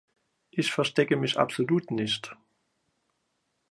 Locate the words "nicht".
1.91-2.35